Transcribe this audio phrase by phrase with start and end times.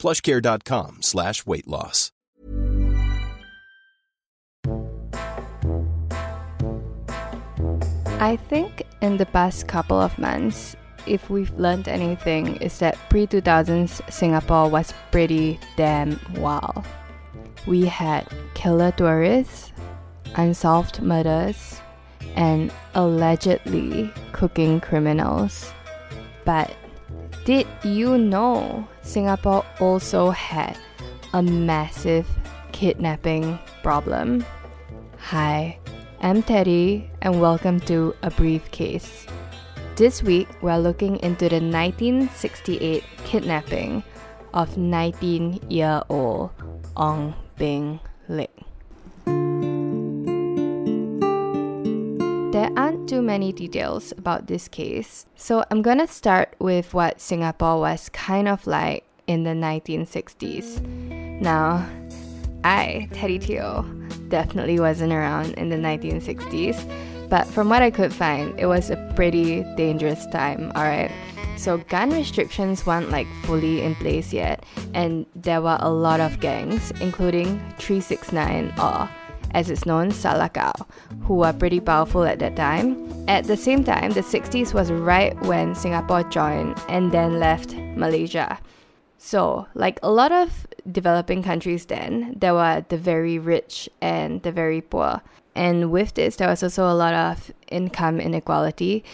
[0.00, 2.10] plushcare.com slash weight loss.
[8.20, 13.26] I think in the past couple of months, if we've learned anything, is that pre
[13.26, 16.84] 2000s Singapore was pretty damn wild.
[17.66, 19.72] We had killer tourists,
[20.36, 21.80] unsolved murders,
[22.36, 25.72] and allegedly cooking criminals.
[26.44, 26.74] But
[27.44, 30.78] did you know Singapore also had
[31.32, 32.28] a massive
[32.72, 34.44] kidnapping problem?
[35.18, 35.78] Hi,
[36.20, 39.26] I'm Teddy, and welcome to A Briefcase.
[39.96, 44.02] This week, we're looking into the 1968 kidnapping
[44.54, 46.50] of 19 year old
[46.96, 48.59] Ong Beang Lek.
[52.60, 57.80] There aren't too many details about this case, so I'm gonna start with what Singapore
[57.80, 60.78] was kind of like in the 1960s.
[61.40, 61.88] Now,
[62.62, 63.86] I, Teddy Teo,
[64.28, 66.76] definitely wasn't around in the 1960s,
[67.30, 71.10] but from what I could find, it was a pretty dangerous time, alright?
[71.56, 76.40] So, gun restrictions weren't like fully in place yet, and there were a lot of
[76.40, 79.08] gangs, including 369 or
[79.52, 80.72] as it's known, Salakau,
[81.22, 82.96] who were pretty powerful at that time.
[83.28, 88.58] At the same time, the 60s was right when Singapore joined and then left Malaysia.
[89.18, 94.50] So, like a lot of developing countries then, there were the very rich and the
[94.50, 95.20] very poor.
[95.54, 99.04] And with this, there was also a lot of income inequality.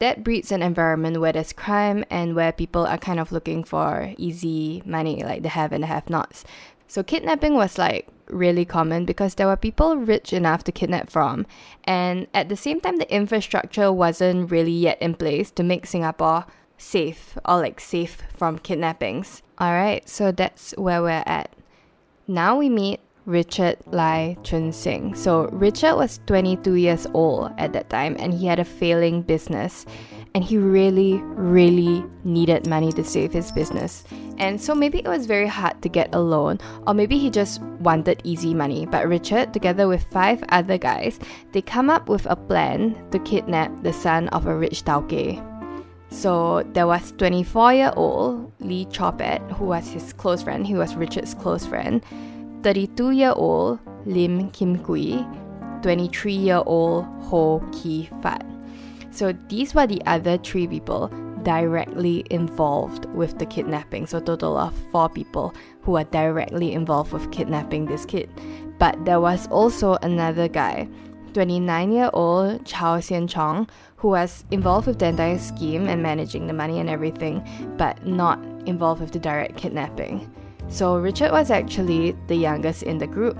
[0.00, 4.12] That breeds an environment where there's crime and where people are kind of looking for
[4.18, 6.44] easy money, like the have and the have nots.
[6.92, 11.46] So, kidnapping was like really common because there were people rich enough to kidnap from.
[11.84, 16.44] And at the same time, the infrastructure wasn't really yet in place to make Singapore
[16.76, 19.42] safe or like safe from kidnappings.
[19.58, 21.56] Alright, so that's where we're at.
[22.28, 25.14] Now we meet Richard Lai Chun Sing.
[25.14, 29.86] So Richard was 22 years old at that time and he had a failing business
[30.34, 34.04] and he really, really needed money to save his business.
[34.38, 37.60] And so maybe it was very hard to get a loan, or maybe he just
[37.80, 38.86] wanted easy money.
[38.86, 41.18] But Richard, together with five other guys,
[41.52, 45.48] they come up with a plan to kidnap the son of a rich tauke.
[46.10, 50.94] So there was 24 year old Lee Chopet, who was his close friend, he was
[50.94, 52.02] Richard's close friend,
[52.62, 55.24] 32 year old Lim Kim Kui,
[55.82, 58.51] 23 year old Ho Ki Fat.
[59.12, 61.08] So these were the other three people
[61.42, 64.06] directly involved with the kidnapping.
[64.06, 68.30] So total of four people who are directly involved with kidnapping this kid.
[68.78, 70.88] But there was also another guy,
[71.32, 76.80] 29-year-old Chao Sian Chong, who was involved with the entire scheme and managing the money
[76.80, 77.46] and everything,
[77.76, 80.32] but not involved with the direct kidnapping.
[80.68, 83.38] So Richard was actually the youngest in the group.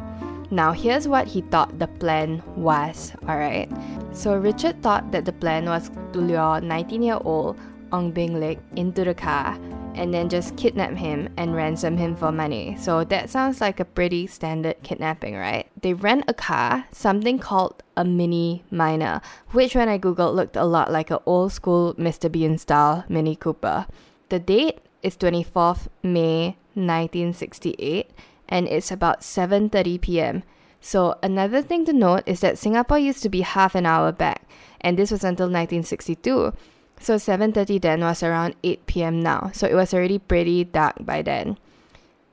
[0.52, 3.72] Now, here's what he thought the plan was, alright?
[4.12, 7.58] So, Richard thought that the plan was to lure 19 year old
[7.90, 9.58] Ong Beang Lek into the car
[9.94, 12.76] and then just kidnap him and ransom him for money.
[12.78, 15.66] So, that sounds like a pretty standard kidnapping, right?
[15.80, 20.66] They rent a car, something called a Mini Minor, which when I googled looked a
[20.66, 22.30] lot like an old school Mr.
[22.30, 23.86] Bean style Mini Cooper.
[24.28, 28.10] The date is 24th May 1968
[28.52, 30.42] and it's about 7:30 p.m.
[30.80, 34.46] So another thing to note is that Singapore used to be half an hour back,
[34.82, 36.52] and this was until 1962.
[37.00, 39.20] So 7:30 then was around 8 p.m.
[39.20, 39.50] now.
[39.54, 41.56] So it was already pretty dark by then.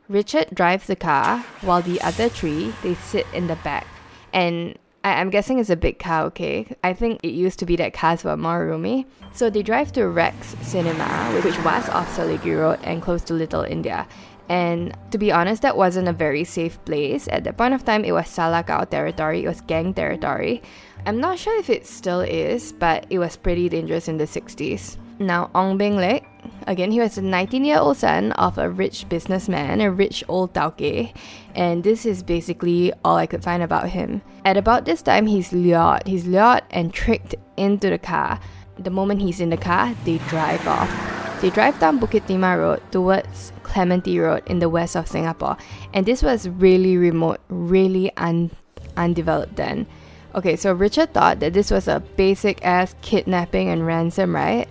[0.09, 3.87] Richard drives the car while the other three they sit in the back.
[4.33, 6.75] And I- am guessing it's a big car, okay?
[6.83, 9.05] I think it used to be that cars were more roomy.
[9.31, 11.07] So they drive to Rex Cinema,
[11.43, 14.07] which was off Selegie Road and close to Little India.
[14.49, 17.27] And to be honest, that wasn't a very safe place.
[17.31, 20.61] At that point of time, it was Salakau territory, it was gang territory.
[21.05, 24.97] I'm not sure if it still is, but it was pretty dangerous in the 60s.
[25.19, 26.25] Now, Ong Beang Lek,
[26.65, 30.53] again, he was a 19 year old son of a rich businessman, a rich old
[30.53, 31.13] tauke,
[31.55, 34.21] and this is basically all I could find about him.
[34.45, 38.39] At about this time, he's lured, he's lured and tricked into the car.
[38.77, 41.18] The moment he's in the car, they drive off.
[41.41, 45.55] They drive down Bukit Timah Road towards Clementi Road in the west of Singapore,
[45.93, 48.51] and this was really remote, really un-
[48.97, 49.87] undeveloped then.
[50.35, 54.67] Okay, so Richard thought that this was a basic ass kidnapping and ransom, right?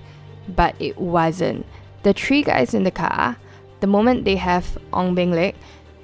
[0.55, 1.65] But it wasn't.
[2.03, 3.37] The three guys in the car,
[3.81, 5.55] the moment they have Ong Beang Lek,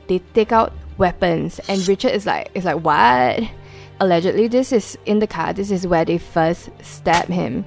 [0.09, 3.43] they take out weapons, and Richard is like, is like, what?
[4.01, 5.53] Allegedly, this is in the car.
[5.53, 7.67] This is where they first stab him.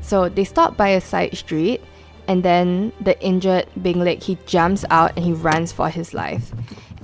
[0.00, 1.82] So they stop by a side street,
[2.28, 6.52] and then the injured Beang Lek he jumps out and he runs for his life.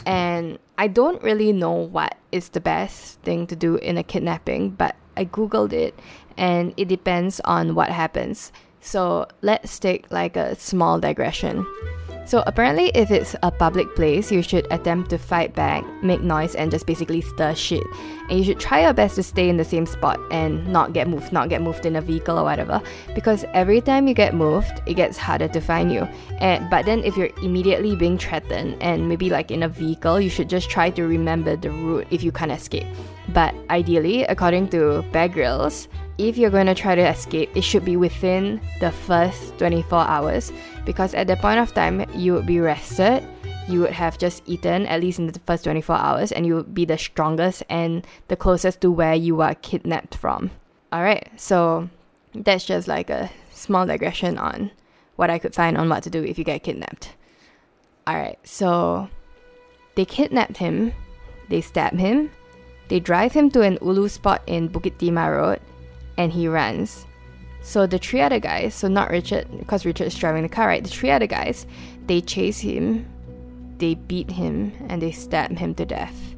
[0.06, 4.70] And I don't really know what is the best thing to do in a kidnapping,
[4.70, 5.98] but I googled it,
[6.36, 8.52] and it depends on what happens.
[8.80, 11.64] So let's take like a small digression.
[12.24, 16.54] So apparently, if it's a public place, you should attempt to fight back, make noise,
[16.54, 17.82] and just basically stir shit.
[18.30, 21.08] And you should try your best to stay in the same spot and not get
[21.08, 22.80] moved, not get moved in a vehicle or whatever.
[23.14, 26.08] Because every time you get moved, it gets harder to find you.
[26.38, 30.30] And but then if you're immediately being threatened and maybe like in a vehicle, you
[30.30, 32.86] should just try to remember the route if you can't escape.
[33.28, 35.88] But ideally, according to Bear Grylls,
[36.18, 40.52] if you're going to try to escape, it should be within the first 24 hours
[40.84, 43.24] because at that point of time, you would be rested,
[43.68, 46.74] you would have just eaten at least in the first 24 hours, and you would
[46.74, 50.50] be the strongest and the closest to where you were kidnapped from.
[50.92, 51.88] Alright, so
[52.34, 54.70] that's just like a small digression on
[55.16, 57.14] what I could find on what to do if you get kidnapped.
[58.08, 59.08] Alright, so
[59.94, 60.92] they kidnapped him,
[61.48, 62.30] they stab him,
[62.88, 65.60] they drive him to an ulu spot in Bukit Timah Road,
[66.16, 67.06] and he runs.
[67.62, 70.82] So the three other guys, so not Richard, because Richard is driving the car, right?
[70.82, 71.66] The three other guys,
[72.06, 73.06] they chase him,
[73.78, 76.34] they beat him, and they stab him to death.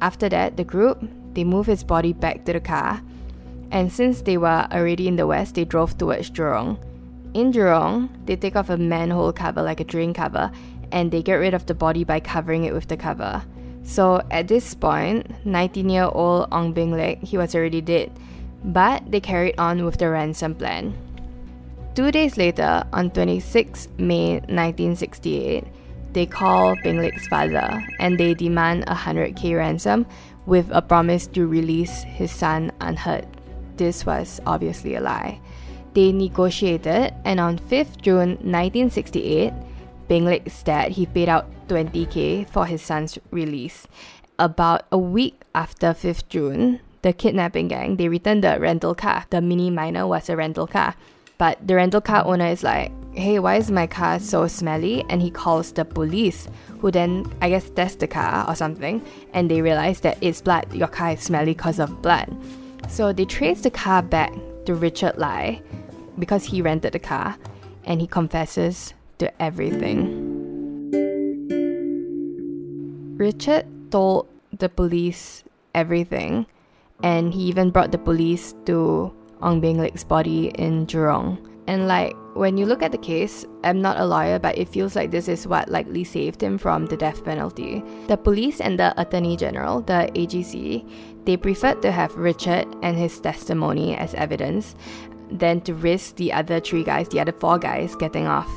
[0.00, 1.02] After that, the group,
[1.34, 3.02] they move his body back to the car,
[3.72, 6.78] and since they were already in the west, they drove towards Jurong.
[7.34, 10.52] In Jurong, they take off a manhole cover, like a drain cover,
[10.92, 13.42] and they get rid of the body by covering it with the cover.
[13.82, 18.12] So at this point, 19 year old Ong Beang Lek, he was already dead
[18.64, 20.96] but they carried on with the ransom plan.
[21.94, 25.64] Two days later, on 26 May 1968,
[26.12, 30.06] they call Beang Lek's father and they demand a 100k ransom
[30.46, 33.26] with a promise to release his son unhurt.
[33.76, 35.40] This was obviously a lie.
[35.94, 39.52] They negotiated, and on 5th June 1968,
[40.08, 43.86] Beang Lek's dad he paid out 20k for his son's release.
[44.38, 49.26] About a week after 5th June, the kidnapping gang, they returned the rental car.
[49.30, 50.94] The Mini Minor was a rental car.
[51.36, 55.04] But the rental car owner is like, hey, why is my car so smelly?
[55.08, 56.48] And he calls the police,
[56.80, 59.04] who then, I guess, test the car or something,
[59.34, 60.72] and they realize that it's blood.
[60.72, 62.34] Your car is smelly because of blood.
[62.88, 64.32] So they trace the car back
[64.66, 65.60] to Richard Lai
[66.18, 67.36] because he rented the car,
[67.84, 70.30] and he confesses to everything.
[73.16, 75.44] Richard told the police
[75.74, 76.46] everything
[77.02, 79.12] and he even brought the police to
[79.42, 81.38] Ong Beang Lek's body in Jurong.
[81.66, 84.96] And like when you look at the case, I'm not a lawyer, but it feels
[84.96, 87.82] like this is what likely saved him from the death penalty.
[88.08, 90.88] The police and the Attorney General, the AGC,
[91.24, 94.74] they preferred to have Richard and his testimony as evidence
[95.30, 98.50] than to risk the other three guys, the other four guys, getting off.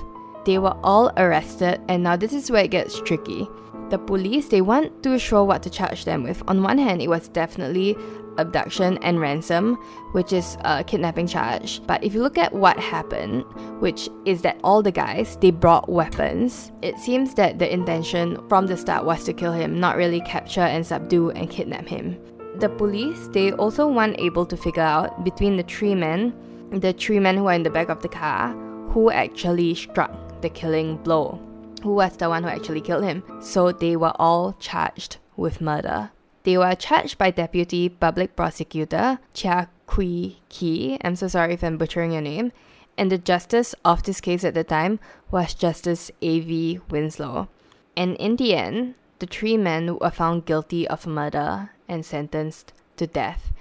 [0.45, 3.47] They were all arrested, and now this is where it gets tricky.
[3.89, 6.41] The police, they weren't too sure what to charge them with.
[6.47, 7.95] On one hand, it was definitely
[8.37, 9.75] abduction and ransom,
[10.11, 11.81] which is a kidnapping charge.
[11.85, 13.43] But if you look at what happened,
[13.79, 18.67] which is that all the guys they brought weapons, it seems that the intention from
[18.67, 22.17] the start was to kill him, not really capture and subdue and kidnap him.
[22.59, 26.33] The police they also weren't able to figure out between the three men,
[26.71, 28.53] the three men who are in the back of the car,
[28.89, 31.39] who actually struck the killing blow.
[31.85, 33.21] Who was the one who actually killed him?
[33.39, 36.09] So they were all charged with murder.
[36.41, 40.97] They were charged by Deputy Public Prosecutor Chia Kui Ki.
[41.03, 42.51] I'm so sorry if I'm butchering your name.
[42.97, 44.99] And the justice of this case at the time
[45.29, 46.79] was Justice A.V.
[46.89, 47.49] Winslow.
[47.95, 53.05] And in the end, the three men were found guilty of murder and sentenced to
[53.05, 53.51] death.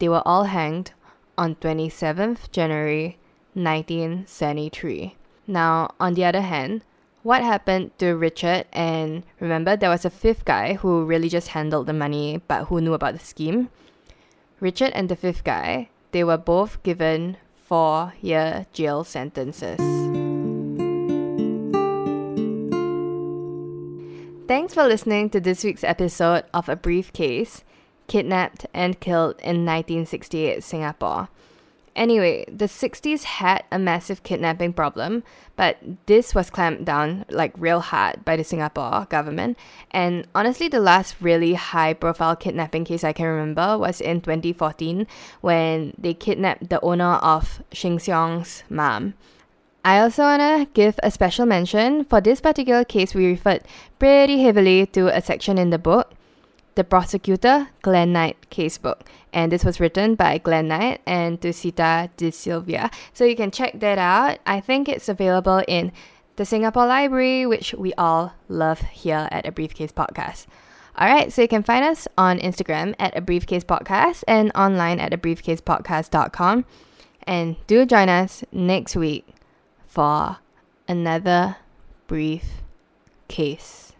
[0.00, 0.94] They were all hanged
[1.38, 3.18] on 27th January
[3.54, 5.14] 1973.
[5.46, 6.82] Now, on the other hand,
[7.22, 11.86] what happened to Richard and remember there was a fifth guy who really just handled
[11.86, 13.70] the money but who knew about the scheme.
[14.60, 17.36] Richard and the fifth guy, they were both given
[17.70, 19.78] 4-year jail sentences.
[24.48, 27.64] Thanks for listening to this week's episode of A Brief Case
[28.08, 31.28] Kidnapped and Killed in 1968 Singapore.
[31.94, 35.22] Anyway, the 60s had a massive kidnapping problem,
[35.56, 39.58] but this was clamped down like real hard by the Singapore government.
[39.90, 45.06] And honestly, the last really high profile kidnapping case I can remember was in 2014
[45.42, 49.14] when they kidnapped the owner of Sheng Siong's mom.
[49.84, 52.04] I also want to give a special mention.
[52.04, 53.62] For this particular case, we referred
[53.98, 56.14] pretty heavily to a section in the book
[56.74, 59.02] the prosecutor Glenn Knight casebook.
[59.32, 62.90] And this was written by Glenn Knight and Tusita De Silvia.
[63.12, 64.38] So you can check that out.
[64.46, 65.92] I think it's available in
[66.36, 70.46] the Singapore Library, which we all love here at A Briefcase Podcast.
[70.96, 75.00] All right, so you can find us on Instagram at A Briefcase Podcast and online
[75.00, 76.64] at abriefcasepodcast.com.
[77.24, 79.26] And do join us next week
[79.86, 80.38] for
[80.88, 81.56] another
[82.06, 82.62] brief
[83.28, 83.91] case.